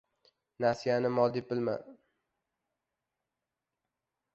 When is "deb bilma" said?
1.37-1.77